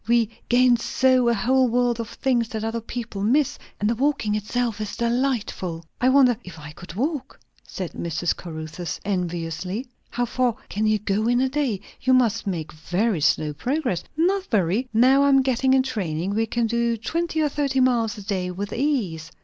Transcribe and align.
"We 0.07 0.31
gain 0.49 0.77
so 0.77 1.29
a 1.29 1.33
whole 1.35 1.67
world 1.67 1.99
of 1.99 2.09
things 2.09 2.49
that 2.49 2.63
other 2.63 2.81
people 2.81 3.21
miss. 3.21 3.59
And 3.79 3.87
the 3.87 3.93
walking 3.93 4.33
itself 4.33 4.81
is 4.81 4.95
delightful." 4.97 5.85
"I 6.01 6.09
wonder 6.09 6.35
if 6.43 6.57
I 6.57 6.71
could 6.71 6.95
walk?" 6.95 7.39
said 7.67 7.91
Mrs. 7.93 8.35
Caruthers 8.35 8.99
enviously. 9.05 9.85
"How 10.09 10.25
far 10.25 10.55
can 10.69 10.87
you 10.87 10.97
go 10.97 11.27
in 11.27 11.39
a 11.39 11.49
day? 11.49 11.81
You 12.01 12.13
must 12.15 12.47
make 12.47 12.71
very 12.73 13.21
slow 13.21 13.53
progress?" 13.53 14.03
"Not 14.17 14.45
very. 14.47 14.89
Now 14.91 15.21
I 15.21 15.29
am 15.29 15.43
getting 15.43 15.71
in 15.75 15.83
training, 15.83 16.33
we 16.33 16.47
can 16.47 16.65
do 16.65 16.97
twenty 16.97 17.39
or 17.39 17.47
thirty 17.49 17.79
miles 17.79 18.17
a 18.17 18.23
day 18.25 18.49
with 18.49 18.73
ease." 18.73 19.31